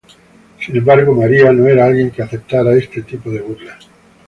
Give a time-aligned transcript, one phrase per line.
[0.59, 3.87] Sin embargo, María no era alguien que aceptara este tipo de burlas.